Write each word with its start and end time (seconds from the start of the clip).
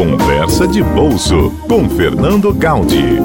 Conversa 0.00 0.66
de 0.66 0.82
Bolso 0.82 1.50
com 1.68 1.86
Fernando 1.86 2.54
Gaudi. 2.54 3.18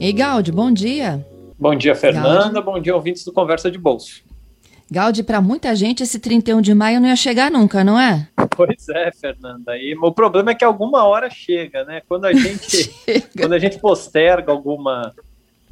Ei, 0.00 0.12
Gaudi, 0.12 0.50
bom 0.50 0.72
dia. 0.72 1.24
Bom 1.56 1.72
dia, 1.72 1.94
Fernanda. 1.94 2.50
Gaudi. 2.50 2.62
Bom 2.62 2.80
dia, 2.80 2.96
ouvintes 2.96 3.24
do 3.24 3.32
Conversa 3.32 3.70
de 3.70 3.78
Bolso. 3.78 4.24
Gaudi, 4.90 5.22
para 5.22 5.40
muita 5.40 5.76
gente 5.76 6.02
esse 6.02 6.18
31 6.18 6.60
de 6.62 6.74
maio 6.74 7.00
não 7.00 7.08
ia 7.08 7.14
chegar 7.14 7.48
nunca, 7.48 7.84
não 7.84 7.96
é? 7.96 8.26
Pois 8.56 8.88
é, 8.88 9.12
Fernanda. 9.12 9.78
E 9.78 9.96
o 9.96 10.10
problema 10.10 10.50
é 10.50 10.54
que 10.56 10.64
alguma 10.64 11.04
hora 11.04 11.30
chega, 11.30 11.84
né? 11.84 12.02
Quando 12.08 12.24
a 12.24 12.32
gente, 12.32 12.92
quando 13.40 13.52
a 13.52 13.58
gente 13.60 13.78
posterga 13.78 14.50
alguma 14.50 15.14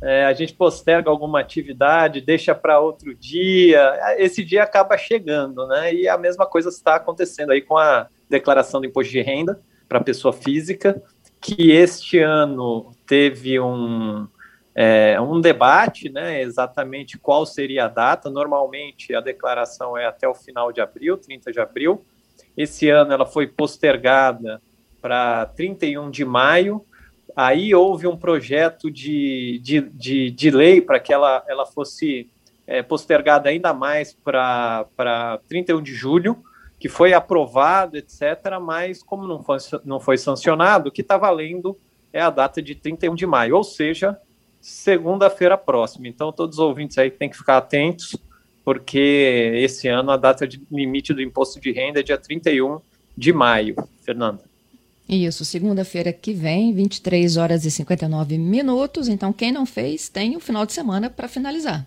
é, 0.00 0.24
a 0.24 0.32
gente 0.32 0.54
posterga 0.54 1.10
alguma 1.10 1.40
atividade, 1.40 2.20
deixa 2.20 2.54
para 2.54 2.78
outro 2.78 3.12
dia, 3.12 4.14
esse 4.18 4.44
dia 4.44 4.62
acaba 4.62 4.96
chegando, 4.96 5.66
né? 5.66 5.92
E 5.92 6.06
a 6.08 6.16
mesma 6.16 6.46
coisa 6.46 6.68
está 6.68 6.94
acontecendo 6.94 7.50
aí 7.50 7.60
com 7.60 7.76
a 7.76 8.06
declaração 8.30 8.80
do 8.80 8.86
imposto 8.86 9.10
de 9.10 9.20
renda 9.20 9.60
para 9.88 10.00
pessoa 10.00 10.32
física, 10.32 11.02
que 11.40 11.70
este 11.70 12.18
ano 12.18 12.92
teve 13.06 13.60
um, 13.60 14.26
é, 14.74 15.20
um 15.20 15.40
debate, 15.40 16.08
né? 16.08 16.42
Exatamente 16.42 17.18
qual 17.18 17.46
seria 17.46 17.84
a 17.84 17.88
data. 17.88 18.30
Normalmente 18.30 19.14
a 19.14 19.20
declaração 19.20 19.96
é 19.96 20.06
até 20.06 20.28
o 20.28 20.34
final 20.34 20.72
de 20.72 20.80
abril, 20.80 21.16
30 21.16 21.52
de 21.52 21.60
abril. 21.60 22.04
Esse 22.56 22.88
ano 22.88 23.12
ela 23.12 23.26
foi 23.26 23.46
postergada 23.46 24.60
para 25.00 25.46
31 25.46 26.10
de 26.10 26.24
maio 26.24 26.84
Aí 27.36 27.74
houve 27.74 28.06
um 28.06 28.16
projeto 28.16 28.90
de, 28.90 29.60
de, 29.62 29.82
de, 29.82 30.30
de 30.30 30.50
lei 30.50 30.80
para 30.80 30.98
que 30.98 31.12
ela, 31.12 31.44
ela 31.46 31.66
fosse 31.66 32.30
é, 32.66 32.82
postergada 32.82 33.50
ainda 33.50 33.74
mais 33.74 34.14
para 34.14 35.38
31 35.46 35.82
de 35.82 35.92
julho, 35.92 36.42
que 36.78 36.88
foi 36.88 37.12
aprovado, 37.12 37.96
etc., 37.96 38.58
mas 38.60 39.02
como 39.02 39.26
não 39.26 39.42
foi, 39.42 39.58
não 39.84 39.98
foi 39.98 40.18
sancionado, 40.18 40.88
o 40.88 40.92
que 40.92 41.00
está 41.00 41.16
valendo 41.16 41.76
é 42.12 42.20
a 42.20 42.30
data 42.30 42.60
de 42.62 42.74
31 42.74 43.14
de 43.14 43.26
maio, 43.26 43.56
ou 43.56 43.64
seja, 43.64 44.18
segunda-feira 44.60 45.56
próxima. 45.56 46.08
Então, 46.08 46.32
todos 46.32 46.58
os 46.58 46.64
ouvintes 46.64 46.98
aí 46.98 47.10
têm 47.10 47.28
que 47.28 47.36
ficar 47.36 47.58
atentos, 47.58 48.16
porque 48.64 49.52
esse 49.56 49.88
ano 49.88 50.10
a 50.10 50.16
data 50.16 50.46
de 50.46 50.60
limite 50.70 51.14
do 51.14 51.22
imposto 51.22 51.60
de 51.60 51.72
renda 51.72 52.00
é 52.00 52.02
dia 52.02 52.18
31 52.18 52.80
de 53.16 53.32
maio. 53.32 53.76
Fernanda. 54.02 54.44
Isso, 55.08 55.44
segunda-feira 55.44 56.12
que 56.12 56.32
vem, 56.32 56.72
23 56.72 57.36
horas 57.36 57.64
e 57.64 57.70
59 57.70 58.38
minutos. 58.38 59.08
Então, 59.08 59.32
quem 59.32 59.52
não 59.52 59.64
fez, 59.64 60.08
tem 60.08 60.36
o 60.36 60.40
final 60.40 60.66
de 60.66 60.72
semana 60.72 61.08
para 61.08 61.28
finalizar. 61.28 61.86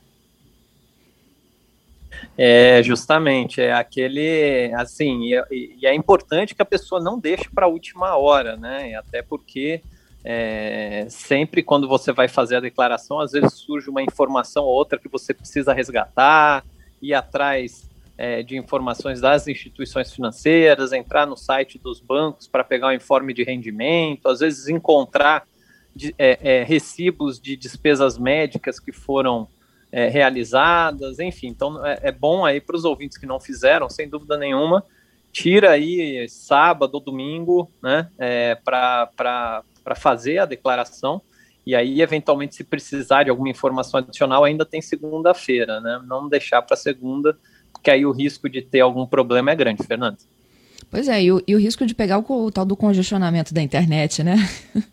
É, 2.38 2.82
justamente, 2.84 3.62
é 3.62 3.74
aquele, 3.74 4.72
assim, 4.76 5.34
e, 5.52 5.78
e, 5.82 5.86
é 5.86 5.94
importante 5.94 6.56
que 6.56 6.62
a 6.62 6.66
pessoa 6.66 7.02
não 7.02 7.20
deixe 7.20 7.50
para 7.50 7.66
a 7.66 7.70
última 7.70 8.16
hora, 8.16 8.56
né? 8.56 8.96
Até 8.96 9.22
porque 9.22 9.82
é, 10.24 11.06
sempre 11.10 11.64
quando 11.64 11.88
você 11.88 12.12
vai 12.12 12.28
fazer 12.28 12.58
a 12.58 12.60
declaração, 12.60 13.20
às 13.20 13.32
vezes 13.32 13.54
surge 13.54 13.90
uma 13.90 14.02
informação 14.02 14.64
ou 14.64 14.74
outra 14.74 15.00
que 15.00 15.08
você 15.08 15.34
precisa 15.34 15.74
resgatar, 15.74 16.64
ir 17.02 17.14
atrás 17.14 17.90
é, 18.18 18.44
de 18.44 18.58
informações 18.58 19.22
das 19.22 19.48
instituições 19.48 20.14
financeiras, 20.14 20.92
entrar 20.92 21.26
no 21.26 21.38
site 21.38 21.80
dos 21.80 22.02
bancos 22.02 22.48
para 22.48 22.64
pegar 22.64 22.88
o 22.88 22.94
informe 22.94 23.34
de 23.34 23.44
rendimento, 23.44 24.28
às 24.28 24.42
vezes 24.42 24.68
encontrar 24.68 25.48
de, 25.96 26.14
é, 26.18 26.38
é, 26.42 26.64
recibos 26.64 27.40
de 27.40 27.56
despesas 27.56 28.18
médicas 28.18 28.80
que 28.80 28.92
foram 28.92 29.48
é, 29.92 30.08
realizadas, 30.08 31.20
enfim. 31.20 31.48
Então 31.48 31.86
é, 31.86 32.00
é 32.04 32.12
bom 32.12 32.46
aí 32.46 32.62
para 32.62 32.76
os 32.76 32.86
ouvintes 32.86 33.18
que 33.18 33.26
não 33.26 33.40
fizeram, 33.40 33.90
sem 33.90 34.08
dúvida 34.08 34.38
nenhuma, 34.38 34.84
tira 35.32 35.72
aí 35.72 36.28
sábado 36.30 36.96
ou 36.96 37.00
domingo, 37.00 37.72
né, 37.82 38.10
é, 38.18 38.56
para 38.56 39.64
fazer 39.96 40.40
a 40.40 40.46
declaração. 40.46 41.22
E 41.66 41.76
aí, 41.76 42.02
eventualmente, 42.02 42.56
se 42.56 42.64
precisar 42.64 43.24
de 43.24 43.30
alguma 43.30 43.50
informação 43.50 44.00
adicional, 44.00 44.44
ainda 44.44 44.66
tem 44.66 44.82
segunda-feira, 44.82 45.80
né? 45.80 46.02
Não 46.08 46.28
deixar 46.28 46.64
para 46.64 46.76
segunda, 46.76 47.38
que 47.84 47.92
aí 47.92 48.08
o 48.08 48.12
risco 48.12 48.50
de 48.50 48.62
ter 48.62 48.80
algum 48.80 49.06
problema 49.06 49.52
é 49.52 49.56
grande, 49.56 49.84
Fernando. 49.84 50.18
Pois 50.90 51.08
é, 51.08 51.22
e 51.22 51.32
o, 51.32 51.44
e 51.48 51.56
o 51.56 51.60
risco 51.60 51.86
de 51.86 51.94
pegar 51.94 52.18
o, 52.18 52.46
o, 52.46 52.52
tal 52.52 52.66
do 52.66 52.76
congestionamento 52.76 53.54
da 53.54 53.62
internet, 53.62 54.24
né? 54.24 54.38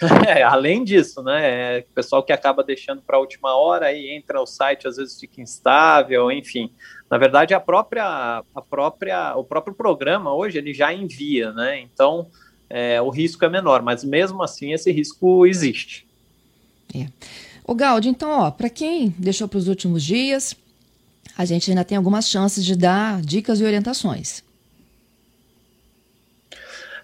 É, 0.28 0.42
além 0.42 0.84
disso, 0.84 1.22
né? 1.22 1.78
É, 1.78 1.84
pessoal 1.94 2.22
que 2.22 2.32
acaba 2.32 2.62
deixando 2.62 3.02
para 3.02 3.16
a 3.16 3.20
última 3.20 3.56
hora 3.56 3.86
aí 3.86 4.10
entra 4.10 4.38
no 4.38 4.46
site, 4.46 4.86
às 4.86 4.96
vezes 4.96 5.18
fica 5.18 5.40
instável, 5.40 6.30
enfim. 6.30 6.70
Na 7.10 7.18
verdade, 7.18 7.54
a 7.54 7.60
própria, 7.60 8.42
a 8.54 8.62
própria, 8.62 9.34
o 9.36 9.44
próprio 9.44 9.74
programa 9.74 10.32
hoje 10.32 10.58
ele 10.58 10.72
já 10.72 10.92
envia, 10.92 11.52
né? 11.52 11.80
Então 11.80 12.28
é, 12.70 13.00
o 13.00 13.10
risco 13.10 13.44
é 13.44 13.48
menor, 13.48 13.82
mas 13.82 14.04
mesmo 14.04 14.42
assim 14.42 14.72
esse 14.72 14.92
risco 14.92 15.46
existe. 15.46 16.06
É. 16.94 17.06
O 17.64 17.74
Gaudi, 17.74 18.08
então, 18.08 18.30
ó, 18.30 18.50
para 18.50 18.70
quem 18.70 19.14
deixou 19.18 19.46
para 19.46 19.58
os 19.58 19.68
últimos 19.68 20.02
dias, 20.02 20.56
a 21.36 21.44
gente 21.44 21.70
ainda 21.70 21.84
tem 21.84 21.98
algumas 21.98 22.28
chances 22.28 22.64
de 22.64 22.74
dar 22.74 23.20
dicas 23.20 23.60
e 23.60 23.64
orientações. 23.64 24.42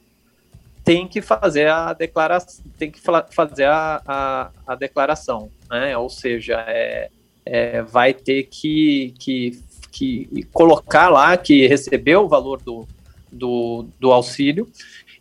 tem 0.85 1.07
que 1.07 1.21
fazer 1.21 1.69
a 1.69 1.93
declaração, 1.93 2.65
tem 2.79 2.91
que 2.91 2.99
fazer 3.01 3.67
a, 3.67 4.01
a, 4.07 4.51
a 4.67 4.75
declaração, 4.75 5.51
né? 5.69 5.95
Ou 5.97 6.09
seja, 6.09 6.65
é, 6.69 7.11
é, 7.53 7.83
vai 7.83 8.15
ter 8.15 8.45
que, 8.45 9.13
que, 9.19 9.61
que 9.91 10.47
colocar 10.53 11.09
lá 11.09 11.37
que 11.37 11.67
recebeu 11.67 12.23
o 12.23 12.29
valor 12.29 12.63
do, 12.63 12.87
do, 13.31 13.87
do 13.99 14.13
auxílio. 14.13 14.69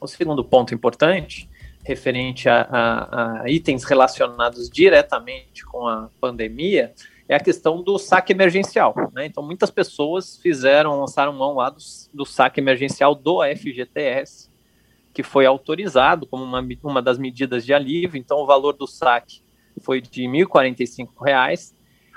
o 0.00 0.06
segundo 0.06 0.44
ponto 0.44 0.74
importante, 0.74 1.48
referente 1.82 2.48
a, 2.48 2.62
a, 2.62 3.42
a 3.42 3.50
itens 3.50 3.84
relacionados 3.84 4.68
diretamente 4.68 5.64
com 5.64 5.86
a 5.86 6.10
pandemia, 6.20 6.92
é 7.28 7.34
a 7.34 7.40
questão 7.40 7.82
do 7.82 7.98
saque 7.98 8.32
emergencial. 8.32 8.94
Né? 9.12 9.26
Então, 9.26 9.42
muitas 9.42 9.70
pessoas 9.70 10.38
fizeram, 10.38 10.98
lançaram 10.98 11.32
mão 11.32 11.54
lá 11.54 11.68
do, 11.68 11.78
do 12.14 12.24
saque 12.24 12.58
emergencial 12.58 13.14
do 13.14 13.40
FGTS, 13.44 14.50
que 15.12 15.22
foi 15.22 15.44
autorizado 15.44 16.26
como 16.26 16.42
uma, 16.42 16.66
uma 16.82 17.02
das 17.02 17.18
medidas 17.18 17.66
de 17.66 17.74
alívio. 17.74 18.18
Então, 18.18 18.38
o 18.38 18.46
valor 18.46 18.72
do 18.72 18.86
saque 18.86 19.42
foi 19.82 20.00
de 20.00 20.26
R$ 20.26 20.44
1.045. 20.46 21.74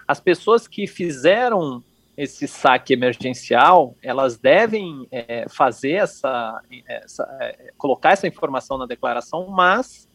As 0.08 0.20
pessoas 0.20 0.68
que 0.68 0.88
fizeram 0.88 1.84
esse 2.16 2.48
saque 2.48 2.94
emergencial, 2.94 3.96
elas 4.02 4.38
devem 4.38 5.08
é, 5.12 5.46
fazer 5.50 5.94
essa, 5.94 6.62
essa 6.88 7.24
é, 7.42 7.72
colocar 7.78 8.12
essa 8.12 8.28
informação 8.28 8.78
na 8.78 8.86
declaração, 8.86 9.48
mas 9.48 10.08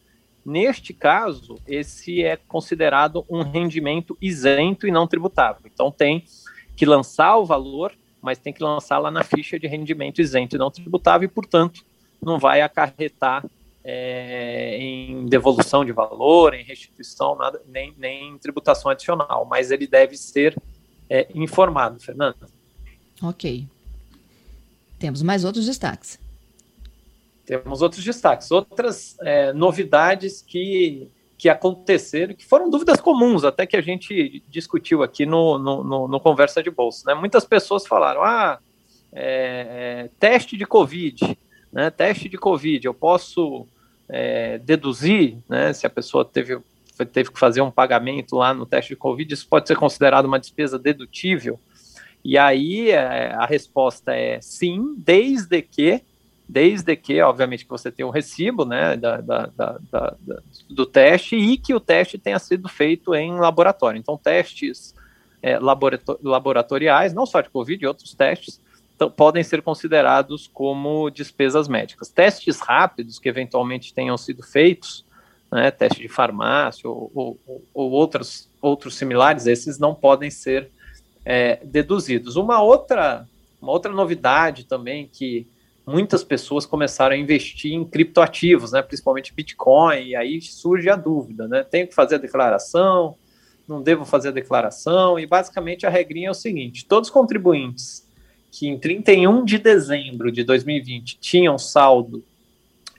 Neste 0.47 0.93
caso, 0.93 1.59
esse 1.67 2.23
é 2.23 2.37
considerado 2.37 3.25
um 3.29 3.41
rendimento 3.41 4.17
isento 4.21 4.87
e 4.87 4.91
não 4.91 5.05
tributável. 5.05 5.61
Então, 5.65 5.91
tem 5.91 6.23
que 6.73 6.85
lançar 6.85 7.35
o 7.35 7.45
valor, 7.45 7.93
mas 8.21 8.37
tem 8.37 8.53
que 8.53 8.63
lançar 8.63 8.97
lá 8.97 9.11
na 9.11 9.25
ficha 9.25 9.59
de 9.59 9.67
rendimento 9.67 10.21
isento 10.21 10.55
e 10.55 10.57
não 10.57 10.71
tributável, 10.71 11.25
e, 11.25 11.29
portanto, 11.29 11.83
não 12.23 12.39
vai 12.39 12.61
acarretar 12.61 13.43
é, 13.83 14.77
em 14.79 15.25
devolução 15.25 15.83
de 15.83 15.91
valor, 15.91 16.53
em 16.53 16.63
restituição, 16.63 17.35
nada, 17.35 17.61
nem, 17.67 17.93
nem 17.97 18.29
em 18.29 18.37
tributação 18.37 18.89
adicional, 18.89 19.45
mas 19.45 19.69
ele 19.69 19.85
deve 19.85 20.15
ser 20.15 20.55
é, 21.09 21.27
informado, 21.35 21.99
Fernanda. 21.99 22.47
Ok. 23.21 23.67
Temos 24.97 25.21
mais 25.21 25.43
outros 25.43 25.65
destaques. 25.65 26.17
Temos 27.47 27.81
outros 27.81 28.03
destaques, 28.03 28.51
outras 28.51 29.15
é, 29.21 29.53
novidades 29.53 30.41
que, 30.41 31.09
que 31.37 31.47
aconteceram, 31.47 32.33
que 32.33 32.45
foram 32.45 32.69
dúvidas 32.69 32.99
comuns, 32.99 33.45
até 33.45 33.65
que 33.65 33.77
a 33.77 33.81
gente 33.81 34.43
discutiu 34.49 35.01
aqui 35.01 35.25
no, 35.25 35.57
no, 35.57 35.81
no, 35.81 36.07
no 36.09 36.19
Conversa 36.19 36.61
de 36.61 36.69
Bolsa. 36.69 37.03
Né? 37.07 37.13
Muitas 37.17 37.45
pessoas 37.45 37.87
falaram: 37.87 38.21
ah, 38.21 38.59
é, 39.13 39.21
é, 40.03 40.09
teste 40.19 40.57
de 40.57 40.65
Covid, 40.65 41.37
né? 41.71 41.89
teste 41.89 42.27
de 42.27 42.37
Covid, 42.37 42.85
eu 42.85 42.93
posso 42.93 43.65
é, 44.09 44.57
deduzir 44.57 45.37
né, 45.47 45.71
se 45.71 45.87
a 45.87 45.89
pessoa 45.89 46.25
teve, 46.25 46.59
teve 47.13 47.31
que 47.31 47.39
fazer 47.39 47.61
um 47.61 47.71
pagamento 47.71 48.35
lá 48.35 48.53
no 48.53 48.65
teste 48.65 48.89
de 48.89 48.97
Covid, 48.97 49.33
isso 49.33 49.47
pode 49.47 49.69
ser 49.69 49.77
considerado 49.77 50.25
uma 50.25 50.37
despesa 50.37 50.77
dedutível. 50.77 51.57
E 52.25 52.37
aí 52.37 52.91
é, 52.91 53.31
a 53.35 53.45
resposta 53.45 54.13
é 54.13 54.41
sim, 54.41 54.95
desde 54.97 55.61
que 55.61 56.01
desde 56.47 56.95
que, 56.95 57.21
obviamente, 57.21 57.65
que 57.65 57.69
você 57.69 57.91
tenha 57.91 58.07
um 58.07 58.11
recibo 58.11 58.63
né, 58.63 58.95
da, 58.95 59.17
da, 59.17 59.49
da, 59.53 60.15
do 60.69 60.85
teste 60.85 61.35
e 61.35 61.57
que 61.57 61.73
o 61.73 61.79
teste 61.79 62.17
tenha 62.17 62.39
sido 62.39 62.69
feito 62.69 63.13
em 63.13 63.37
laboratório. 63.37 63.99
Então, 63.99 64.17
testes 64.17 64.95
é, 65.41 65.59
laboratoriais, 65.59 67.13
não 67.13 67.25
só 67.25 67.41
de 67.41 67.49
Covid, 67.49 67.85
outros 67.85 68.13
testes, 68.13 68.61
podem 69.15 69.43
ser 69.43 69.61
considerados 69.61 70.49
como 70.51 71.09
despesas 71.09 71.67
médicas. 71.67 72.09
Testes 72.09 72.59
rápidos 72.59 73.19
que 73.19 73.29
eventualmente 73.29 73.93
tenham 73.93 74.17
sido 74.17 74.41
feitos, 74.41 75.05
né, 75.51 75.69
teste 75.69 76.01
de 76.01 76.07
farmácia 76.07 76.89
ou, 76.89 77.11
ou, 77.13 77.63
ou 77.73 77.91
outros, 77.91 78.49
outros 78.61 78.95
similares, 78.95 79.45
esses 79.45 79.77
não 79.77 79.93
podem 79.93 80.31
ser 80.31 80.69
é, 81.23 81.59
deduzidos. 81.63 82.37
Uma 82.37 82.61
outra, 82.61 83.27
uma 83.61 83.71
outra 83.71 83.91
novidade 83.91 84.65
também 84.65 85.07
que 85.11 85.45
muitas 85.87 86.21
pessoas 86.21 86.65
começaram 86.65 87.15
a 87.15 87.17
investir 87.17 87.71
em 87.71 87.85
criptoativos, 87.85 88.73
né, 88.73 88.81
principalmente 88.81 89.33
Bitcoin, 89.33 90.07
e 90.07 90.15
aí 90.17 90.41
surge 90.41 90.89
a 90.89 90.97
dúvida, 90.97 91.47
né, 91.47 91.63
tenho 91.63 91.87
que 91.87 91.95
fazer 91.95 92.15
a 92.15 92.17
declaração, 92.17 93.15
não 93.65 93.81
devo 93.81 94.03
fazer 94.03 94.27
a 94.27 94.31
declaração, 94.31 95.17
e 95.17 95.25
basicamente 95.25 95.85
a 95.85 95.89
regrinha 95.89 96.27
é 96.27 96.31
o 96.31 96.33
seguinte, 96.33 96.85
todos 96.85 97.07
os 97.07 97.13
contribuintes 97.13 98.05
que 98.51 98.67
em 98.67 98.77
31 98.77 99.45
de 99.45 99.57
dezembro 99.57 100.29
de 100.29 100.43
2020 100.43 101.19
tinham 101.19 101.57
saldo 101.57 102.21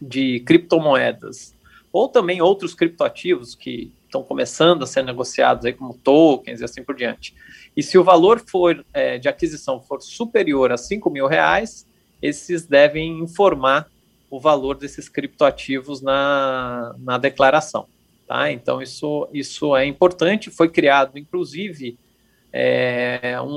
de 0.00 0.40
criptomoedas, 0.40 1.54
ou 1.92 2.08
também 2.08 2.40
outros 2.40 2.74
criptoativos 2.74 3.54
que 3.54 3.92
estão 4.06 4.22
começando 4.22 4.82
a 4.82 4.86
ser 4.86 5.02
negociados 5.04 5.66
aí 5.66 5.74
como 5.74 5.92
tokens 5.92 6.62
e 6.62 6.64
assim 6.64 6.82
por 6.82 6.94
diante, 6.94 7.34
e 7.76 7.82
se 7.82 7.98
o 7.98 8.04
valor 8.04 8.42
for 8.46 8.82
é, 8.94 9.18
de 9.18 9.28
aquisição 9.28 9.78
for 9.78 10.00
superior 10.00 10.72
a 10.72 10.78
5 10.78 11.10
mil 11.10 11.26
reais, 11.26 11.87
esses 12.20 12.66
devem 12.66 13.20
informar 13.20 13.88
o 14.30 14.38
valor 14.38 14.76
desses 14.76 15.08
criptoativos 15.08 16.02
na, 16.02 16.94
na 16.98 17.18
declaração. 17.18 17.86
Tá? 18.26 18.52
Então, 18.52 18.82
isso, 18.82 19.28
isso 19.32 19.74
é 19.74 19.86
importante. 19.86 20.50
Foi 20.50 20.68
criado, 20.68 21.18
inclusive, 21.18 21.98
é, 22.52 23.40
um, 23.40 23.48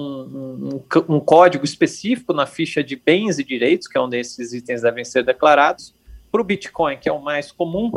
um, 0.73 1.15
um, 1.15 1.19
código 1.19 1.65
específico 1.65 2.33
na 2.33 2.45
ficha 2.45 2.83
de 2.83 2.95
bens 2.95 3.37
e 3.37 3.43
direitos, 3.43 3.87
que 3.87 3.97
é 3.97 4.01
onde 4.01 4.17
esses 4.17 4.53
itens 4.53 4.81
devem 4.81 5.03
ser 5.03 5.25
declarados. 5.25 5.93
Para 6.31 6.41
o 6.41 6.43
Bitcoin, 6.43 6.97
que 6.97 7.09
é 7.09 7.11
o 7.11 7.21
mais 7.21 7.51
comum, 7.51 7.91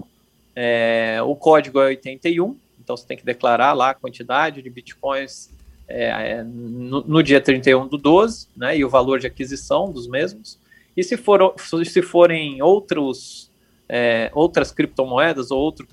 é, 0.56 1.20
o 1.22 1.36
código 1.36 1.80
é 1.80 1.86
81, 1.86 2.56
então 2.80 2.96
você 2.96 3.06
tem 3.06 3.16
que 3.16 3.24
declarar 3.24 3.72
lá 3.72 3.90
a 3.90 3.94
quantidade 3.94 4.60
de 4.60 4.70
Bitcoins 4.70 5.50
é, 5.88 6.32
é, 6.32 6.42
no, 6.42 7.02
no, 7.02 7.22
dia 7.22 7.40
31 7.40 7.86
do 7.88 7.98
12, 7.98 8.48
né, 8.56 8.76
e 8.76 8.84
o 8.84 8.88
valor 8.88 9.18
de 9.18 9.26
aquisição 9.26 9.90
dos 9.90 10.06
mesmos. 10.06 10.58
E 10.96 11.02
se, 11.02 11.16
for, 11.16 11.54
se 11.84 12.02
forem 12.02 12.62
outros, 12.62 13.50
é, 13.88 14.30
outras 14.34 14.70
criptomoedas 14.70 15.50
ou 15.50 15.60
outro 15.60 15.86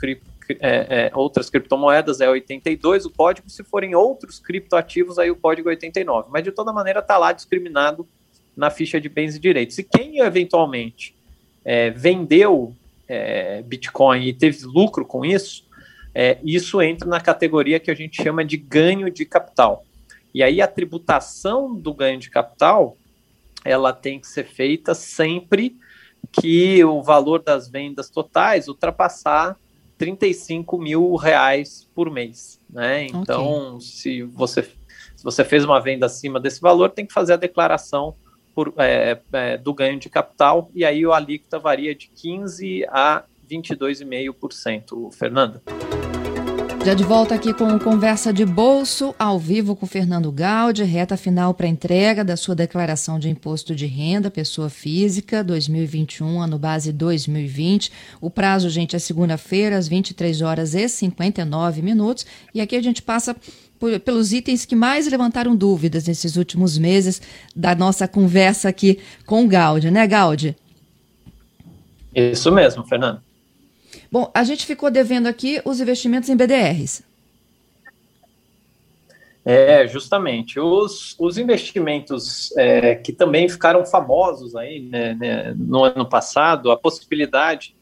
é, 0.60 1.08
é, 1.08 1.12
outras 1.14 1.50
criptomoedas 1.50 2.20
é 2.20 2.30
82 2.30 3.06
o 3.06 3.10
código, 3.10 3.50
se 3.50 3.64
forem 3.64 3.96
outros 3.96 4.40
criptoativos, 4.40 5.18
aí 5.18 5.32
o 5.32 5.36
código 5.36 5.70
é 5.70 5.72
89. 5.72 6.30
Mas 6.32 6.44
de 6.44 6.52
toda 6.52 6.74
maneira 6.74 7.00
está 7.00 7.18
lá 7.18 7.32
discriminado 7.32 8.08
na 8.56 8.70
ficha 8.70 9.00
de 9.00 9.08
bens 9.08 9.36
e 9.36 9.40
direitos. 9.40 9.78
E 9.78 9.84
quem 9.84 10.20
eventualmente 10.20 11.16
é, 11.64 11.90
vendeu 11.90 12.76
é, 13.08 13.62
Bitcoin 13.62 14.26
e 14.26 14.34
teve 14.34 14.66
lucro 14.66 15.06
com 15.06 15.24
isso, 15.26 15.64
é, 16.14 16.38
isso 16.44 16.82
entra 16.82 17.08
na 17.08 17.22
categoria 17.22 17.80
que 17.80 17.92
a 17.92 17.96
gente 17.96 18.22
chama 18.22 18.44
de 18.44 18.58
ganho 18.58 19.10
de 19.10 19.26
capital. 19.26 19.86
E 20.34 20.44
aí 20.44 20.62
a 20.62 20.68
tributação 20.68 21.76
do 21.76 21.94
ganho 21.94 22.20
de 22.20 22.30
capital, 22.30 22.98
ela 23.64 23.94
tem 23.94 24.20
que 24.20 24.28
ser 24.28 24.46
feita 24.46 24.94
sempre 24.94 25.76
que 26.32 26.84
o 26.84 27.02
valor 27.02 27.42
das 27.42 27.70
vendas 27.70 28.10
totais 28.10 28.68
ultrapassar 28.68 29.58
35 29.98 30.78
mil 30.78 31.16
reais 31.16 31.88
por 31.94 32.10
mês, 32.10 32.60
né? 32.70 33.06
Então, 33.06 33.76
okay. 33.76 33.82
se 33.82 34.24
você 34.24 34.70
se 35.22 35.24
você 35.24 35.46
fez 35.46 35.64
uma 35.64 35.80
venda 35.80 36.08
acima 36.08 36.40
desse 36.40 36.60
valor, 36.60 36.90
tem 36.90 37.06
que 37.06 37.14
fazer 37.14 37.34
a 37.34 37.38
declaração 37.38 38.16
por, 38.56 38.74
é, 38.78 39.20
é, 39.32 39.56
do 39.56 39.72
ganho 39.72 40.00
de 40.00 40.10
capital 40.10 40.72
e 40.74 40.84
aí 40.84 41.06
o 41.06 41.14
alíquota 41.14 41.60
varia 41.60 41.94
de 41.94 42.10
15 42.10 42.86
a 42.90 43.24
22,5%, 43.48 45.14
Fernanda. 45.14 45.62
Já 46.84 46.96
de 46.96 47.04
volta 47.04 47.36
aqui 47.36 47.54
com 47.54 47.78
Conversa 47.78 48.34
de 48.34 48.44
Bolso, 48.44 49.14
ao 49.20 49.38
vivo 49.38 49.76
com 49.76 49.86
Fernando 49.86 50.32
Gaudi, 50.32 50.84
reta 50.84 51.16
final 51.16 51.54
para 51.54 51.68
entrega 51.68 52.24
da 52.24 52.36
sua 52.36 52.56
declaração 52.56 53.20
de 53.20 53.30
imposto 53.30 53.76
de 53.76 53.86
renda, 53.86 54.32
pessoa 54.32 54.68
física, 54.68 55.44
2021, 55.44 56.42
ano 56.42 56.58
base 56.58 56.92
2020. 56.92 57.92
O 58.20 58.32
prazo, 58.32 58.68
gente, 58.68 58.96
é 58.96 59.00
segunda-feira, 59.00 59.78
às 59.78 59.88
23 59.88 60.42
horas 60.42 60.74
e 60.74 60.90
59 60.90 61.84
minutos. 61.84 62.26
E 62.52 62.60
aqui 62.60 62.76
a 62.76 62.82
gente 62.82 63.04
passa 63.04 63.36
pelos 64.04 64.34
itens 64.34 64.66
que 64.66 64.76
mais 64.76 65.08
levantaram 65.08 65.56
dúvidas 65.56 66.08
nesses 66.08 66.36
últimos 66.36 66.80
meses 66.80 67.22
da 67.56 67.76
nossa 67.76 68.08
conversa 68.08 68.70
aqui 68.70 68.98
com 69.28 69.46
o 69.46 69.48
Gaudi, 69.48 69.92
né, 69.92 70.08
Gaudi? 70.08 70.58
Isso 72.16 72.52
mesmo, 72.52 72.84
Fernando. 72.84 73.22
Bom, 74.12 74.30
a 74.34 74.44
gente 74.44 74.66
ficou 74.66 74.90
devendo 74.90 75.28
aqui 75.28 75.62
os 75.66 75.80
investimentos 75.80 76.30
em 76.30 76.36
BDRs. 76.36 77.04
É, 79.44 79.88
justamente. 79.88 80.60
Os, 80.60 81.16
os 81.20 81.38
investimentos 81.38 82.56
é, 82.58 82.96
que 82.96 83.12
também 83.12 83.50
ficaram 83.50 83.86
famosos 83.86 84.56
aí 84.56 84.82
né, 84.82 85.14
né, 85.16 85.54
no 85.58 85.84
ano 85.84 86.08
passado, 86.08 86.72
a 86.72 86.78
possibilidade, 86.78 87.76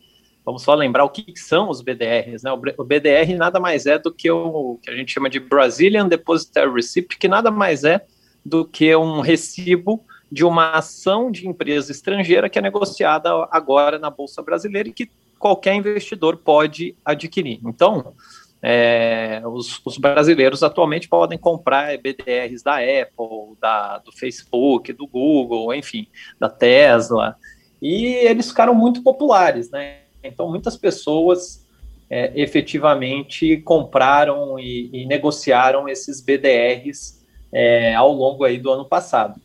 vamos 0.46 0.64
só 0.64 0.74
lembrar 0.74 1.04
o 1.04 1.10
que 1.10 1.38
são 1.38 1.70
os 1.70 1.82
BDRs, 1.82 2.44
né? 2.44 2.52
O 2.52 2.84
BDR 2.84 3.36
nada 3.38 3.60
mais 3.60 3.86
é 3.86 4.00
do 4.00 4.12
que 4.12 4.32
o 4.32 4.80
que 4.82 4.90
a 4.90 4.96
gente 4.96 5.12
chama 5.12 5.30
de 5.30 5.40
Brazilian 5.40 6.08
Depositary 6.08 6.72
Receipt, 6.72 7.18
que 7.18 7.28
nada 7.28 7.52
mais 7.52 7.84
é 7.84 8.06
do 8.44 8.66
que 8.66 8.96
um 8.96 9.20
recibo 9.20 10.04
de 10.32 10.46
uma 10.46 10.72
ação 10.72 11.30
de 11.30 11.48
empresa 11.48 11.92
estrangeira 11.92 12.50
que 12.50 12.58
é 12.58 12.62
negociada 12.62 13.30
agora 13.52 14.00
na 14.00 14.10
Bolsa 14.10 14.42
Brasileira 14.42 14.88
e 14.88 14.94
que 14.94 15.10
qualquer 15.40 15.74
investidor 15.74 16.38
pode 16.38 16.96
adquirir. 17.04 17.60
Então, 17.66 18.14
é, 18.62 19.42
os, 19.46 19.82
os, 19.86 19.98
brasileiros 19.98 20.62
atualmente 20.62 21.08
podem 21.08 21.38
comprar 21.38 21.98
BDRs 21.98 22.62
da 22.62 22.76
Apple, 22.76 23.56
da, 23.60 24.00
do 24.00 24.12
Facebook, 24.12 24.92
do 24.92 25.08
Google, 25.08 25.74
enfim, 25.74 26.08
da 26.38 26.50
Tesla, 26.50 27.38
e 27.82 28.06
eles 28.06 28.50
ficaram 28.50 28.76
muito 28.76 29.02
populares, 29.02 29.72
né? 29.72 30.00
Então, 30.22 30.50
muitas 30.50 30.76
pessoas 30.76 31.66
é, 32.10 32.32
efetivamente 32.36 33.58
compraram 33.58 34.60
e, 34.60 34.90
e, 34.92 35.06
negociaram 35.06 35.88
esses 35.88 36.20
BDRs 36.22 37.26
é, 37.54 37.96
ao 37.96 38.12
longo 38.12 38.44
aí 38.44 38.58
do 38.58 38.72
ano 38.72 38.84
passado. 38.84 39.40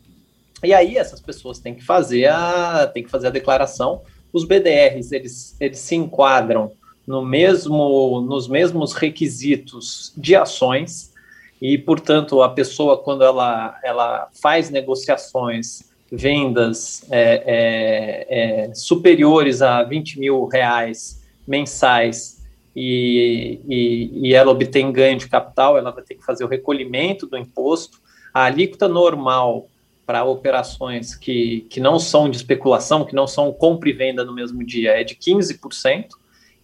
E 0.62 0.72
aí 0.72 0.96
essas 0.96 1.20
pessoas 1.20 1.58
têm 1.58 1.74
que 1.74 1.84
fazer 1.84 2.26
a, 2.26 2.86
têm 2.86 3.04
que 3.04 3.10
fazer 3.10 3.26
a 3.26 3.30
declaração. 3.30 4.02
Os 4.34 4.44
BDRs 4.44 5.12
eles, 5.12 5.56
eles 5.60 5.78
se 5.78 5.94
enquadram 5.94 6.72
no 7.06 7.24
mesmo, 7.24 8.20
nos 8.22 8.48
mesmos 8.48 8.92
requisitos 8.92 10.12
de 10.16 10.34
ações, 10.34 11.14
e, 11.62 11.78
portanto, 11.78 12.42
a 12.42 12.48
pessoa, 12.50 12.98
quando 12.98 13.24
ela, 13.24 13.78
ela 13.82 14.28
faz 14.42 14.68
negociações, 14.68 15.94
vendas 16.10 17.04
é, 17.10 17.42
é, 17.46 18.66
é, 18.68 18.74
superiores 18.74 19.62
a 19.62 19.82
20 19.82 20.20
mil 20.20 20.44
reais 20.46 21.22
mensais 21.46 22.44
e, 22.76 23.60
e, 23.68 24.28
e 24.28 24.34
ela 24.34 24.50
obtém 24.50 24.92
ganho 24.92 25.18
de 25.18 25.28
capital, 25.28 25.78
ela 25.78 25.90
vai 25.90 26.04
ter 26.04 26.14
que 26.16 26.24
fazer 26.24 26.44
o 26.44 26.48
recolhimento 26.48 27.26
do 27.26 27.36
imposto. 27.36 27.98
A 28.32 28.44
alíquota 28.44 28.88
normal 28.88 29.68
para 30.06 30.24
operações 30.24 31.14
que, 31.14 31.66
que 31.70 31.80
não 31.80 31.98
são 31.98 32.28
de 32.28 32.36
especulação, 32.36 33.04
que 33.04 33.14
não 33.14 33.26
são 33.26 33.52
compra 33.52 33.88
e 33.88 33.92
venda 33.92 34.24
no 34.24 34.34
mesmo 34.34 34.64
dia, 34.64 34.92
é 34.92 35.04
de 35.04 35.14
15%. 35.14 36.08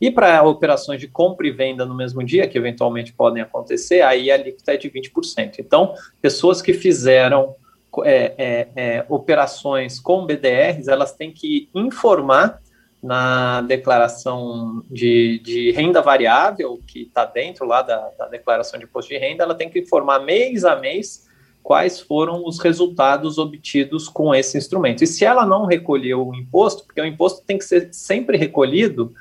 E 0.00 0.11
para 0.11 0.42
operações 0.42 0.99
de 0.99 1.06
compra 1.06 1.47
e 1.47 1.50
venda 1.50 1.85
no 1.85 1.94
mesmo 1.94 2.25
dia, 2.25 2.49
que 2.49 2.56
eventualmente 2.56 3.12
podem 3.12 3.42
acontecer, 3.42 4.00
aí 4.00 4.30
a 4.30 4.35
alíquota 4.35 4.73
é 4.73 4.76
de 4.76 4.90
20%. 4.90 5.59
Então, 5.59 5.94
pessoas 6.23 6.62
que 6.62 6.73
fizeram 6.73 7.54
é, 8.04 8.35
é, 8.38 8.68
é, 8.76 9.06
operações 9.09 9.99
com 9.99 10.25
BDRs, 10.25 10.88
elas 10.88 11.12
têm 11.12 11.32
que 11.32 11.68
informar 11.75 12.61
na 13.02 13.62
declaração 13.62 14.85
de, 14.90 15.38
de 15.40 15.70
renda 15.73 16.02
variável, 16.02 16.78
que 16.87 17.02
está 17.02 17.25
dentro 17.25 17.66
lá 17.66 17.82
da, 17.82 18.11
da 18.18 18.28
declaração 18.28 18.78
de 18.78 18.85
imposto 18.85 19.11
de 19.11 19.18
renda, 19.18 19.42
ela 19.42 19.54
tem 19.54 19.70
que 19.70 19.78
informar 19.80 20.20
mês 20.20 20.64
a 20.64 20.76
mês 20.76 21.28
quais 21.62 22.00
foram 22.00 22.47
os 22.47 22.59
resultados 22.59 23.38
obtidos 23.38 24.09
com 24.09 24.35
esse 24.35 24.57
instrumento. 24.59 25.05
E 25.05 25.07
se 25.07 25.25
ela 25.25 25.47
não 25.47 25.67
recolheu 25.67 26.26
o 26.26 26.35
imposto, 26.35 26.85
porque 26.85 27.00
o 27.00 27.07
imposto 27.07 27.43
tem 27.47 27.59
que 27.59 27.64
ser 27.64 27.88
sempre 27.93 28.37
recolhido 28.37 29.12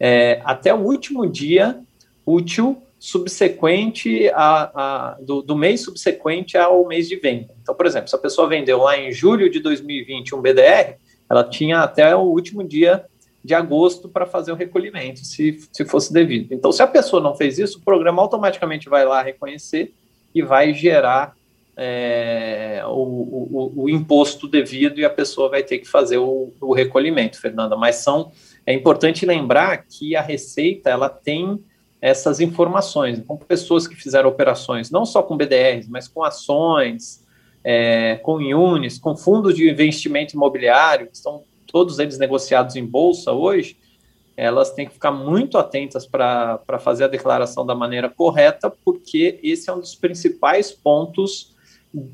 é, 0.00 0.40
até 0.44 0.74
o 0.74 0.78
último 0.78 1.28
dia 1.28 1.78
útil 2.26 2.82
subsequente 2.98 4.28
a, 4.34 4.70
a 4.74 5.16
do, 5.20 5.42
do, 5.42 5.56
mês 5.56 5.80
subsequente 5.80 6.56
ao 6.56 6.86
mês 6.86 7.08
de 7.08 7.16
venda. 7.16 7.52
Então, 7.60 7.74
por 7.74 7.84
exemplo, 7.84 8.08
se 8.08 8.14
a 8.14 8.18
pessoa 8.18 8.48
vendeu 8.48 8.78
lá 8.78 8.96
em 8.96 9.12
julho 9.12 9.50
de 9.50 9.58
2020 9.60 10.34
um 10.34 10.40
BDR, 10.40 10.94
ela 11.28 11.42
tinha 11.42 11.80
até 11.80 12.14
o 12.14 12.20
último 12.20 12.62
dia 12.62 13.04
de 13.44 13.54
agosto 13.54 14.08
para 14.08 14.24
fazer 14.24 14.52
o 14.52 14.54
recolhimento, 14.54 15.24
se, 15.24 15.58
se 15.72 15.84
fosse 15.84 16.12
devido. 16.12 16.52
Então, 16.52 16.70
se 16.70 16.80
a 16.80 16.86
pessoa 16.86 17.20
não 17.20 17.34
fez 17.34 17.58
isso, 17.58 17.78
o 17.78 17.82
programa 17.82 18.22
automaticamente 18.22 18.88
vai 18.88 19.04
lá 19.04 19.20
reconhecer 19.20 19.92
e 20.34 20.42
vai 20.42 20.72
gerar 20.72 21.34
é, 21.76 22.82
o, 22.86 22.92
o, 22.92 23.72
o, 23.84 23.88
imposto 23.88 24.46
devido 24.46 25.00
e 25.00 25.04
a 25.04 25.10
pessoa 25.10 25.48
vai 25.48 25.62
ter 25.62 25.78
que 25.78 25.88
fazer 25.88 26.18
o, 26.18 26.52
o 26.60 26.74
recolhimento, 26.74 27.40
Fernanda. 27.40 27.76
Mas 27.76 27.96
são 27.96 28.30
é 28.66 28.72
importante 28.72 29.26
lembrar 29.26 29.84
que 29.86 30.14
a 30.14 30.22
Receita 30.22 30.90
ela 30.90 31.08
tem 31.08 31.62
essas 32.00 32.40
informações. 32.40 33.18
Então, 33.18 33.36
pessoas 33.36 33.86
que 33.86 33.94
fizeram 33.94 34.28
operações 34.28 34.90
não 34.90 35.06
só 35.06 35.22
com 35.22 35.36
BDRs, 35.36 35.88
mas 35.88 36.08
com 36.08 36.22
ações, 36.22 37.24
é, 37.64 38.16
com 38.16 38.40
IUNES, 38.40 38.98
com 38.98 39.16
fundos 39.16 39.54
de 39.54 39.68
investimento 39.70 40.34
imobiliário, 40.34 41.06
que 41.06 41.16
estão 41.16 41.44
todos 41.66 41.98
eles 41.98 42.18
negociados 42.18 42.76
em 42.76 42.84
bolsa 42.84 43.32
hoje, 43.32 43.76
elas 44.36 44.70
têm 44.72 44.86
que 44.86 44.94
ficar 44.94 45.12
muito 45.12 45.58
atentas 45.58 46.06
para 46.06 46.78
fazer 46.80 47.04
a 47.04 47.08
declaração 47.08 47.64
da 47.64 47.74
maneira 47.74 48.08
correta, 48.08 48.70
porque 48.84 49.38
esse 49.42 49.70
é 49.70 49.72
um 49.72 49.80
dos 49.80 49.94
principais 49.94 50.72
pontos 50.72 51.51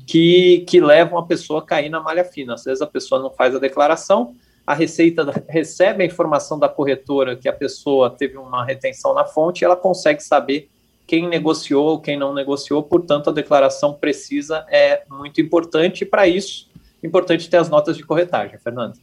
que, 0.05 0.65
que 0.67 0.81
levam 0.81 1.17
a 1.17 1.25
pessoa 1.25 1.59
a 1.59 1.65
cair 1.65 1.89
na 1.89 1.99
malha 1.99 2.23
fina. 2.23 2.53
Às 2.53 2.63
vezes 2.63 2.81
a 2.81 2.87
pessoa 2.87 3.21
não 3.21 3.31
faz 3.31 3.55
a 3.55 3.59
declaração, 3.59 4.35
a 4.65 4.73
Receita 4.73 5.25
recebe 5.47 6.03
a 6.03 6.05
informação 6.05 6.59
da 6.59 6.69
corretora 6.69 7.35
que 7.35 7.49
a 7.49 7.53
pessoa 7.53 8.09
teve 8.09 8.37
uma 8.37 8.63
retenção 8.63 9.13
na 9.13 9.25
fonte 9.25 9.61
e 9.61 9.65
ela 9.65 9.75
consegue 9.75 10.21
saber 10.21 10.69
quem 11.07 11.27
negociou, 11.27 11.99
quem 11.99 12.15
não 12.15 12.35
negociou, 12.35 12.83
portanto, 12.83 13.31
a 13.31 13.33
declaração 13.33 13.95
precisa 13.95 14.63
é 14.69 15.01
muito 15.09 15.41
importante, 15.41 16.03
e 16.03 16.05
para 16.05 16.27
isso, 16.27 16.69
importante 17.03 17.49
ter 17.49 17.57
as 17.57 17.67
notas 17.67 17.97
de 17.97 18.03
corretagem, 18.03 18.59
Fernando. 18.59 18.93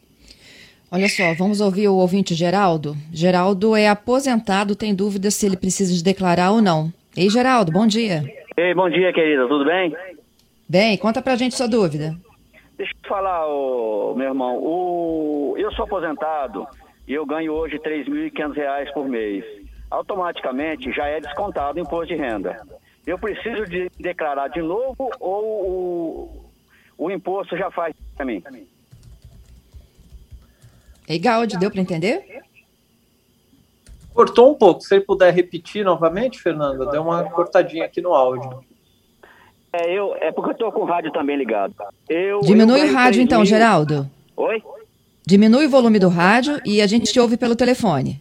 Olha 0.89 1.09
só, 1.09 1.35
vamos 1.35 1.61
ouvir 1.61 1.89
o 1.89 1.97
ouvinte 1.97 2.33
Geraldo. 2.33 2.97
Geraldo 3.13 3.75
é 3.75 3.89
aposentado, 3.89 4.77
tem 4.77 4.95
dúvida 4.95 5.33
se 5.33 5.45
ele 5.47 5.57
precisa 5.57 5.93
de 5.93 6.05
declarar 6.05 6.53
ou 6.53 6.63
não. 6.63 6.93
Ei, 7.17 7.29
Geraldo, 7.29 7.73
bom 7.73 7.89
dia. 7.89 8.23
Ei, 8.57 8.73
bom 8.73 8.89
dia, 8.89 9.13
querida, 9.13 9.49
tudo 9.49 9.65
bem? 9.65 9.93
Bem, 10.69 10.97
conta 10.99 11.23
pra 11.23 11.37
gente 11.37 11.55
sua 11.55 11.69
dúvida. 11.69 12.17
Deixa 12.77 12.93
eu 12.93 13.09
falar, 13.09 13.47
ô, 13.47 14.15
meu 14.15 14.29
irmão. 14.29 14.59
O, 14.59 15.55
eu 15.57 15.73
sou 15.73 15.85
aposentado 15.85 16.67
e 17.07 17.15
eu 17.15 17.25
ganho 17.25 17.53
hoje 17.53 17.77
R$ 17.77 18.05
3.500 18.05 18.93
por 18.93 19.09
mês. 19.09 19.45
Automaticamente 19.91 20.93
já 20.93 21.07
é 21.07 21.21
descontado 21.21 21.79
o 21.79 21.83
imposto 21.83 22.09
de 22.09 22.17
renda. 22.17 22.61
Eu 23.07 23.19
preciso 23.19 23.65
de 23.67 23.89
declarar 24.01 24.49
de 24.49 24.61
novo 24.61 25.11
ou 25.21 25.45
o, 26.99 27.05
o 27.07 27.11
imposto 27.11 27.57
já 27.57 27.71
faz 27.71 27.95
para 28.17 28.27
mim? 28.27 28.43
Ei, 31.09 31.19
Gaud, 31.19 31.57
deu 31.59 31.71
para 31.71 31.81
entender? 31.81 32.43
Cortou 34.13 34.51
um 34.51 34.55
pouco. 34.55 34.81
Se 34.81 34.97
ele 34.97 35.05
puder 35.05 35.33
repetir 35.33 35.85
novamente, 35.85 36.43
Fernanda, 36.43 36.87
deu 36.87 37.03
uma 37.03 37.23
cortadinha 37.31 37.85
aqui 37.85 38.01
no 38.01 38.13
áudio. 38.13 38.65
É, 39.77 39.93
eu, 39.93 40.17
é 40.21 40.33
porque 40.33 40.51
eu 40.51 40.55
tô 40.55 40.73
com 40.73 40.81
o 40.81 40.85
rádio 40.85 41.13
também 41.13 41.37
ligado. 41.37 41.75
Eu, 42.09 42.41
Diminui 42.41 42.81
eu 42.81 42.89
o 42.89 42.93
rádio 42.93 43.21
então, 43.21 43.41
mil... 43.41 43.47
Geraldo. 43.47 44.09
Oi? 44.37 44.63
Diminui 45.27 45.67
o 45.67 45.71
volume 45.71 45.99
do 45.99 46.09
rádio 46.09 46.61
e 46.65 46.81
a 46.81 46.87
gente 46.87 47.13
te 47.13 47.21
ouve 47.21 47.37
pelo 47.37 47.55
telefone. 47.55 48.21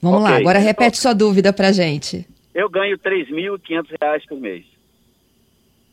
Vamos 0.00 0.20
okay. 0.20 0.32
lá, 0.32 0.38
agora 0.38 0.58
repete 0.58 0.98
sua 0.98 1.14
dúvida 1.14 1.52
pra 1.52 1.72
gente. 1.72 2.26
Eu 2.54 2.68
ganho 2.68 2.96
R$ 3.02 3.24
3.500 3.24 4.28
por 4.28 4.38
mês. 4.38 4.64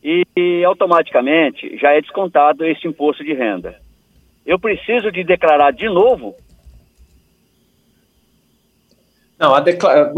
E, 0.04 0.24
e 0.36 0.64
automaticamente 0.64 1.78
já 1.78 1.92
é 1.92 2.02
descontado 2.02 2.66
esse 2.66 2.88
imposto 2.88 3.24
de 3.24 3.34
renda. 3.34 3.80
Eu 4.46 4.60
preciso 4.60 5.12
de 5.12 5.24
declarar 5.24 5.72
de 5.72 5.88
novo 5.88 6.36
não, 9.42 9.56
a 9.56 9.64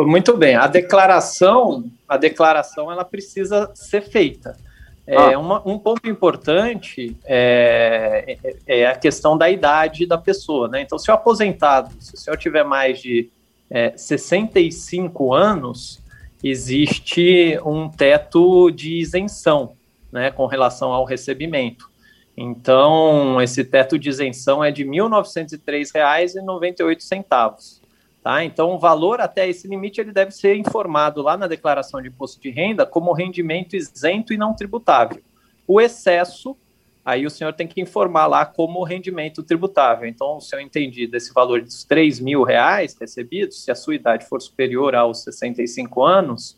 muito 0.05 0.35
bem. 0.35 0.55
A 0.55 0.67
declaração, 0.67 1.89
a 2.09 2.17
declaração, 2.17 2.91
ela 2.91 3.05
precisa 3.05 3.71
ser 3.73 4.01
feita. 4.01 4.57
É, 5.07 5.15
ah. 5.15 5.39
uma, 5.39 5.65
um 5.65 5.79
ponto 5.79 6.09
importante 6.09 7.15
é, 7.23 8.37
é, 8.43 8.55
é, 8.67 8.85
a 8.87 8.95
questão 8.95 9.37
da 9.37 9.49
idade 9.49 10.05
da 10.05 10.17
pessoa, 10.17 10.67
né? 10.67 10.81
Então, 10.81 10.99
se 10.99 11.09
o 11.09 11.13
aposentado, 11.13 11.89
se 12.01 12.15
o 12.15 12.17
senhor 12.17 12.35
tiver 12.35 12.65
mais 12.65 13.01
de 13.01 13.29
é, 13.69 13.93
65 13.95 15.33
anos, 15.33 16.01
existe 16.43 17.57
um 17.65 17.89
teto 17.89 18.69
de 18.71 18.97
isenção, 18.97 19.71
né, 20.11 20.31
com 20.31 20.47
relação 20.47 20.91
ao 20.91 21.05
recebimento. 21.05 21.89
Então, 22.35 23.41
esse 23.41 23.63
teto 23.63 23.97
de 23.97 24.09
isenção 24.09 24.61
é 24.61 24.69
de 24.69 24.83
R$ 24.83 24.89
1.903,98. 24.89 27.82
Tá? 28.23 28.43
Então, 28.45 28.71
o 28.71 28.79
valor 28.79 29.19
até 29.19 29.49
esse 29.49 29.67
limite 29.67 29.99
ele 29.99 30.13
deve 30.13 30.31
ser 30.31 30.55
informado 30.55 31.21
lá 31.21 31.35
na 31.35 31.45
declaração 31.45 32.01
de 32.01 32.07
imposto 32.07 32.41
de 32.41 32.49
renda 32.49 32.85
como 32.85 33.11
rendimento 33.11 33.75
isento 33.75 34.33
e 34.33 34.37
não 34.37 34.53
tributável. 34.53 35.21
O 35.67 35.81
excesso, 35.81 36.55
aí 37.03 37.25
o 37.25 37.29
senhor 37.29 37.51
tem 37.51 37.67
que 37.67 37.81
informar 37.81 38.27
lá 38.27 38.45
como 38.45 38.81
rendimento 38.83 39.43
tributável. 39.43 40.07
Então, 40.07 40.39
se 40.39 40.55
eu 40.55 40.61
entendi 40.61 41.05
desse 41.05 41.33
valor 41.33 41.61
dos 41.61 41.83
3 41.83 42.21
mil 42.21 42.43
reais 42.43 42.95
recebidos, 42.97 43.61
se 43.61 43.71
a 43.71 43.75
sua 43.75 43.95
idade 43.95 44.25
for 44.25 44.41
superior 44.41 44.95
aos 44.95 45.21
65 45.23 46.01
anos, 46.01 46.57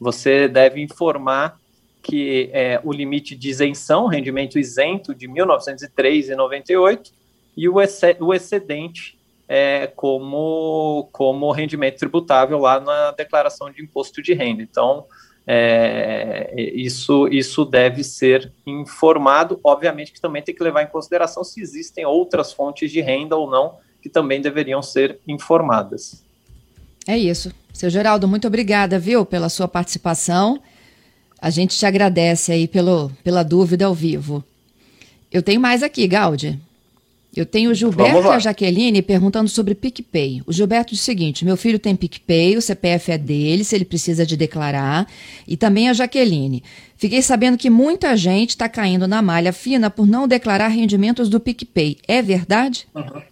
você 0.00 0.48
deve 0.48 0.82
informar 0.82 1.56
que 2.02 2.50
é, 2.52 2.80
o 2.84 2.92
limite 2.92 3.36
de 3.36 3.48
isenção, 3.48 4.06
rendimento 4.06 4.58
isento 4.58 5.14
de 5.14 5.26
R$ 5.26 5.34
1.903,98, 5.34 7.12
e 7.56 7.68
o, 7.68 7.80
excedente 8.34 9.15
é, 9.48 9.86
como, 9.86 11.08
como 11.12 11.52
rendimento 11.52 11.98
tributável 11.98 12.58
lá 12.58 12.80
na 12.80 13.12
declaração 13.12 13.70
de 13.70 13.82
imposto 13.82 14.22
de 14.22 14.34
renda. 14.34 14.62
Então, 14.62 15.06
é, 15.46 16.52
isso, 16.56 17.28
isso 17.28 17.64
deve 17.64 18.02
ser 18.02 18.52
informado. 18.66 19.60
Obviamente 19.62 20.12
que 20.12 20.20
também 20.20 20.42
tem 20.42 20.54
que 20.54 20.62
levar 20.62 20.82
em 20.82 20.88
consideração 20.88 21.44
se 21.44 21.60
existem 21.60 22.04
outras 22.04 22.52
fontes 22.52 22.90
de 22.90 23.00
renda 23.00 23.36
ou 23.36 23.48
não 23.48 23.76
que 24.02 24.08
também 24.08 24.40
deveriam 24.40 24.82
ser 24.82 25.18
informadas. 25.26 26.24
É 27.06 27.16
isso. 27.16 27.52
Seu 27.72 27.90
Geraldo, 27.90 28.26
muito 28.26 28.46
obrigada, 28.46 28.98
viu, 28.98 29.24
pela 29.24 29.48
sua 29.48 29.68
participação. 29.68 30.60
A 31.40 31.50
gente 31.50 31.76
te 31.76 31.84
agradece 31.86 32.50
aí 32.50 32.66
pelo, 32.66 33.10
pela 33.22 33.42
dúvida 33.42 33.84
ao 33.84 33.94
vivo. 33.94 34.42
Eu 35.30 35.42
tenho 35.42 35.60
mais 35.60 35.82
aqui, 35.82 36.06
Gaudi. 36.06 36.58
Eu 37.36 37.44
tenho 37.44 37.70
o 37.70 37.74
Gilberto 37.74 38.26
e 38.26 38.28
a 38.28 38.38
Jaqueline 38.38 39.02
perguntando 39.02 39.48
sobre 39.48 39.74
PicPay. 39.74 40.42
O 40.46 40.52
Gilberto 40.52 40.92
diz 40.92 41.00
o 41.00 41.04
seguinte: 41.04 41.44
meu 41.44 41.56
filho 41.56 41.78
tem 41.78 41.94
PicPay, 41.94 42.56
o 42.56 42.62
CPF 42.62 43.12
é 43.12 43.18
dele, 43.18 43.62
se 43.62 43.76
ele 43.76 43.84
precisa 43.84 44.24
de 44.24 44.36
declarar. 44.36 45.06
E 45.46 45.56
também 45.56 45.88
a 45.88 45.92
Jaqueline. 45.92 46.64
Fiquei 46.96 47.20
sabendo 47.20 47.58
que 47.58 47.68
muita 47.68 48.16
gente 48.16 48.50
está 48.50 48.68
caindo 48.68 49.06
na 49.06 49.20
malha 49.20 49.52
fina 49.52 49.90
por 49.90 50.06
não 50.06 50.26
declarar 50.26 50.68
rendimentos 50.68 51.28
do 51.28 51.38
PicPay. 51.38 51.98
É 52.08 52.22
verdade? 52.22 52.88
Uhum. 52.94 53.22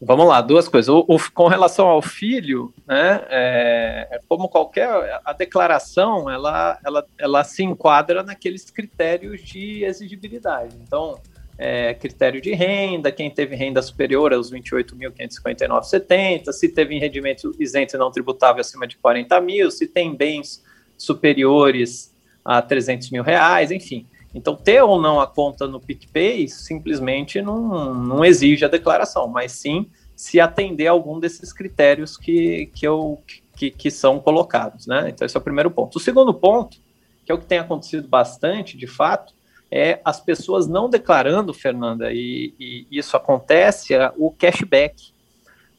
Vamos 0.00 0.28
lá, 0.28 0.42
duas 0.42 0.68
coisas. 0.68 0.90
O, 0.90 1.06
o, 1.08 1.18
com 1.32 1.48
relação 1.48 1.86
ao 1.86 2.02
filho, 2.02 2.72
né, 2.86 3.24
é, 3.30 4.08
é, 4.10 4.20
como 4.28 4.46
qualquer 4.46 4.88
a 5.24 5.32
declaração, 5.32 6.28
ela, 6.28 6.78
ela, 6.84 7.06
ela 7.16 7.44
se 7.44 7.64
enquadra 7.64 8.22
naqueles 8.22 8.70
critérios 8.70 9.40
de 9.40 9.84
exigibilidade. 9.84 10.76
Então, 10.82 11.18
é, 11.58 11.94
critério 11.94 12.40
de 12.40 12.52
renda, 12.52 13.10
quem 13.10 13.30
teve 13.30 13.56
renda 13.56 13.80
superior 13.80 14.32
aos 14.32 14.52
28.559,70, 14.52 16.52
se 16.52 16.68
teve 16.68 16.98
rendimento 16.98 17.52
isento 17.58 17.96
e 17.96 17.98
não 17.98 18.10
tributável 18.10 18.60
acima 18.60 18.86
de 18.86 18.96
40 18.96 19.40
mil, 19.40 19.70
se 19.70 19.86
tem 19.86 20.14
bens 20.14 20.62
superiores 20.98 22.14
a 22.44 22.62
300 22.62 23.10
mil 23.10 23.22
reais, 23.22 23.70
enfim. 23.70 24.06
Então, 24.34 24.54
ter 24.54 24.82
ou 24.82 25.00
não 25.00 25.18
a 25.18 25.26
conta 25.26 25.66
no 25.66 25.80
PicPay 25.80 26.46
simplesmente 26.48 27.40
não, 27.40 27.94
não 27.94 28.24
exige 28.24 28.64
a 28.64 28.68
declaração, 28.68 29.26
mas 29.26 29.52
sim 29.52 29.88
se 30.14 30.38
atender 30.38 30.88
a 30.88 30.90
algum 30.90 31.18
desses 31.18 31.52
critérios 31.52 32.16
que, 32.16 32.66
que, 32.74 32.86
eu, 32.86 33.22
que, 33.54 33.70
que 33.70 33.90
são 33.90 34.20
colocados, 34.20 34.86
né? 34.86 35.08
Então, 35.08 35.24
esse 35.24 35.36
é 35.36 35.40
o 35.40 35.42
primeiro 35.42 35.70
ponto. 35.70 35.96
O 35.96 36.00
segundo 36.00 36.34
ponto, 36.34 36.78
que 37.24 37.32
é 37.32 37.34
o 37.34 37.38
que 37.38 37.46
tem 37.46 37.58
acontecido 37.58 38.06
bastante, 38.08 38.76
de 38.76 38.86
fato, 38.86 39.34
é 39.70 40.00
as 40.04 40.20
pessoas 40.20 40.66
não 40.66 40.88
declarando, 40.88 41.52
Fernanda, 41.52 42.12
e, 42.12 42.54
e 42.58 42.86
isso 42.90 43.16
acontece, 43.16 43.94
é 43.94 44.12
o 44.16 44.30
cashback. 44.30 45.12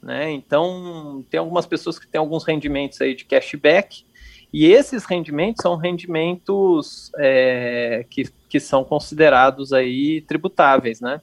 Né? 0.02 0.32
Então, 0.32 1.26
tem 1.30 1.40
algumas 1.40 1.66
pessoas 1.66 1.98
que 1.98 2.08
têm 2.08 2.20
alguns 2.20 2.44
rendimentos 2.44 3.02
aí 3.02 3.16
de 3.16 3.26
cashback, 3.26 4.06
e 4.52 4.66
esses 4.66 5.04
rendimentos 5.04 5.62
são 5.62 5.76
rendimentos 5.76 7.12
é, 7.18 8.06
que, 8.10 8.30
que 8.48 8.60
são 8.60 8.84
considerados 8.84 9.74
aí 9.74 10.22
tributáveis, 10.22 11.02
né? 11.02 11.22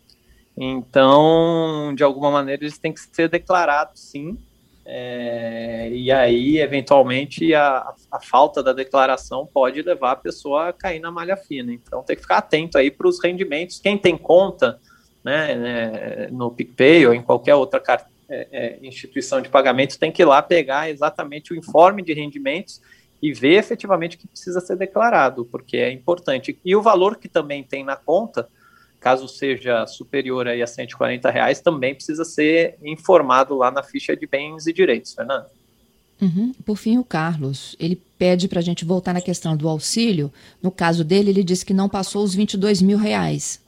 Então, 0.57 1.93
de 1.97 2.05
alguma 2.05 2.31
maneira, 2.31 2.63
eles 2.63 2.79
têm 2.79 2.93
que 2.93 3.01
ser 3.01 3.29
declarados, 3.29 4.01
sim, 4.01 4.39
é, 4.87 5.89
e 5.91 6.13
aí, 6.13 6.59
eventualmente, 6.59 7.55
a, 7.55 7.95
a, 8.11 8.21
falta 8.21 8.63
da 8.63 8.73
declaração 8.73 9.47
pode 9.47 9.81
levar 9.81 10.13
a 10.13 10.17
pessoa 10.17 10.69
a 10.69 10.73
cair 10.73 11.01
na 11.01 11.11
malha 11.11 11.37
fina. 11.37 11.73
Então, 11.73 12.03
tem 12.03 12.17
que 12.17 12.23
ficar 12.23 12.39
atento 12.39 12.77
aí 12.77 12.91
para 12.91 13.09
os 13.09 13.23
rendimentos. 13.23 13.81
Quem 13.81 13.97
tem 13.97 14.17
conta 14.17 14.79
né, 15.25 15.55
né, 15.55 16.29
no 16.31 16.51
PicPay 16.51 17.07
ou 17.07 17.15
em 17.15 17.23
qualquer 17.23 17.55
outra 17.55 17.83
é, 18.29 18.49
é, 18.53 18.79
instituição 18.87 19.41
de 19.41 19.49
pagamento 19.49 19.99
tem 19.99 20.13
que 20.13 20.23
ir 20.23 20.27
lá 20.27 20.43
pegar 20.43 20.91
exatamente 20.91 21.53
o 21.53 21.57
informe 21.57 22.03
de 22.03 22.13
rendimentos 22.13 22.81
e 23.23 23.33
ver 23.33 23.55
efetivamente 23.55 24.17
o 24.17 24.19
que 24.19 24.29
precisa 24.29 24.61
ser 24.61 24.77
declarado, 24.77 25.47
porque 25.47 25.79
é 25.79 25.91
importante. 25.91 26.59
E 26.63 26.77
o 26.77 26.83
valor 26.83 27.17
que 27.17 27.29
também 27.29 27.63
tem 27.63 27.83
na 27.83 27.97
conta 27.97 28.49
caso 29.05 29.29
seja 29.29 29.87
superior 29.87 30.49
aí 30.49 30.63
a 30.63 30.67
140 30.67 31.31
reais, 31.31 31.61
também 31.61 31.95
precisa 31.95 32.25
ser 32.25 32.79
informado 32.83 33.55
lá 33.55 33.71
na 33.71 33.83
ficha 33.83 34.17
de 34.17 34.27
bens 34.27 34.67
e 34.67 34.73
direitos, 34.73 35.13
Fernando. 35.13 35.45
Uhum. 36.23 36.55
Por 36.65 36.77
fim, 36.77 36.97
o 36.97 37.05
Carlos, 37.05 37.77
ele 37.79 38.01
pede 38.19 38.49
para 38.49 38.61
a 38.61 38.63
gente 38.63 38.83
voltar 38.83 39.13
na 39.13 39.21
questão 39.21 39.55
do 39.55 39.69
auxílio. 39.69 40.33
No 40.63 40.71
caso 40.71 41.05
dele, 41.05 41.29
ele 41.29 41.45
disse 41.45 41.67
que 41.67 41.75
não 41.75 41.87
passou 41.87 42.25
os 42.25 42.35
22 42.35 42.81
mil 42.81 42.97
reais. 42.97 43.63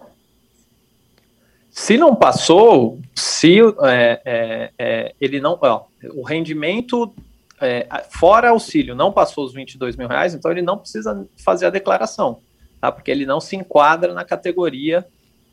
Se 1.70 1.98
não 1.98 2.16
passou, 2.16 2.98
se 3.14 3.58
é, 3.60 4.22
é, 4.24 4.70
é, 4.78 5.14
ele 5.20 5.38
não, 5.38 5.58
ó, 5.60 5.84
o 6.14 6.22
rendimento 6.22 7.12
é, 7.60 7.86
fora 8.08 8.48
auxílio 8.48 8.94
não 8.94 9.12
passou 9.12 9.44
os 9.44 9.52
22 9.52 9.96
mil 9.96 10.08
reais, 10.08 10.32
então 10.32 10.50
ele 10.50 10.62
não 10.62 10.78
precisa 10.78 11.28
fazer 11.36 11.66
a 11.66 11.70
declaração, 11.70 12.38
tá? 12.80 12.90
Porque 12.90 13.10
ele 13.10 13.26
não 13.26 13.38
se 13.38 13.54
enquadra 13.54 14.14
na 14.14 14.24
categoria 14.24 15.06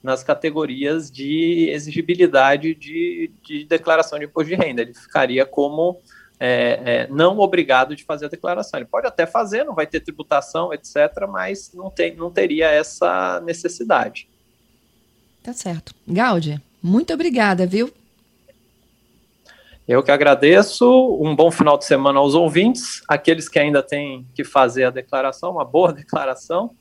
nas 0.04 0.22
categorias 0.22 1.10
de 1.10 1.70
exigibilidade 1.70 2.76
de, 2.76 3.32
de 3.42 3.64
declaração 3.64 4.20
de 4.20 4.26
imposto 4.26 4.50
de 4.50 4.56
renda. 4.56 4.82
Ele 4.82 4.94
ficaria 4.94 5.46
como 5.46 5.98
é, 6.40 6.82
é, 6.86 7.08
não 7.08 7.40
obrigado 7.40 7.96
de 7.96 8.04
fazer 8.04 8.26
a 8.26 8.30
declaração. 8.30 8.78
Ele 8.78 8.90
pode 8.90 9.08
até 9.08 9.26
fazer, 9.26 9.64
não 9.64 9.74
vai 9.74 9.88
ter 9.88 10.02
tributação, 10.02 10.74
etc., 10.74 11.26
mas 11.30 11.72
não, 11.74 11.90
tem, 11.90 12.14
não 12.16 12.30
teria 12.30 12.70
essa 12.70 13.40
necessidade. 13.46 14.28
Tá 15.42 15.54
certo. 15.54 15.96
Gaudi, 16.06 16.62
muito 16.82 17.14
obrigada, 17.14 17.66
viu? 17.66 17.90
Eu 19.88 20.04
que 20.04 20.12
agradeço. 20.12 20.86
Um 21.22 21.34
bom 21.34 21.50
final 21.50 21.78
de 21.78 21.86
semana 21.86 22.20
aos 22.20 22.34
ouvintes, 22.34 23.02
aqueles 23.08 23.48
que 23.48 23.60
ainda 23.60 23.82
têm 23.82 24.26
que 24.34 24.44
fazer 24.44 24.86
a 24.86 24.90
declaração, 24.90 25.52
uma 25.52 25.66
boa 25.66 25.92
declaração. 25.94 26.72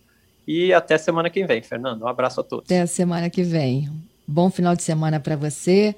E 0.47 0.73
até 0.73 0.99
semana 0.99 1.31
que 1.31 1.45
vem, 1.47 1.63
Fernando. 1.63 2.03
Um 2.03 2.09
abraço 2.09 2.41
a 2.41 2.45
todos. 2.45 2.65
Até 2.65 2.81
a 2.81 2.87
semana 2.87 3.31
que 3.31 3.43
vem. 3.43 3.89
Bom 4.27 4.51
final 4.51 4.75
de 4.75 4.83
semana 4.83 5.21
para 5.21 5.37
você. 5.37 5.95